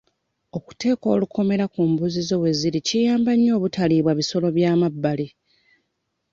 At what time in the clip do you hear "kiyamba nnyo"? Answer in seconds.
2.87-3.51